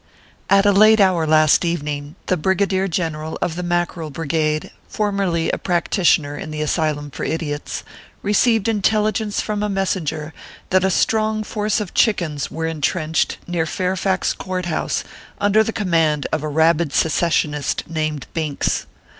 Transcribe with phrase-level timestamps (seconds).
[0.49, 5.59] At a late hour last evening, the Brigadier General of the Mackerel Brigade (formerly a
[5.59, 7.83] practitioner in the Asylum for Idiots)
[8.23, 10.33] received intelligence from a messenger
[10.71, 15.03] that a strong force of chickens were in trenched near Fairfax Court House
[15.39, 18.87] under the com mand of a rabid secessionist named Binks.